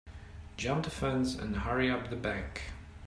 Jump 0.57 0.83
the 0.85 0.89
fence 0.89 1.35
and 1.35 1.57
hurry 1.57 1.87
up 1.91 2.09
the 2.09 2.15
bank. 2.15 2.71